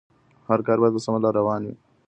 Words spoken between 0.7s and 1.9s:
بايد په سمه لاره روان وي.